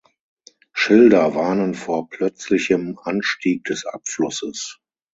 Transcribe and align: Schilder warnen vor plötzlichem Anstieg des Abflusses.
Schilder 0.73 1.35
warnen 1.35 1.75
vor 1.75 2.09
plötzlichem 2.09 2.97
Anstieg 3.03 3.65
des 3.65 3.85
Abflusses. 3.85 4.79